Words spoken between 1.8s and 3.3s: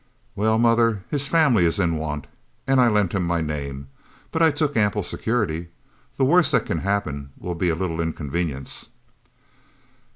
want, and I lent him